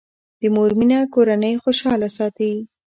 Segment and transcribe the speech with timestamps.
[0.41, 2.51] د مور مینه کورنۍ خوشاله ساتي.